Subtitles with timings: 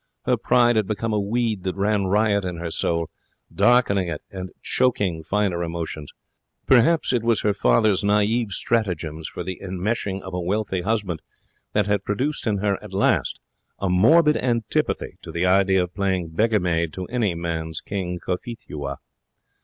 [0.25, 3.11] Her pride had become a weed that ran riot in her soul,
[3.53, 6.09] darkening it and choking finer emotions.
[6.65, 11.21] Perhaps it was her father's naive stratagems for the enmeshing of a wealthy husband
[11.73, 13.39] that had produced in her at last
[13.77, 18.97] a morbid antipathy to the idea of playing beggar maid to any man's King Cophetua.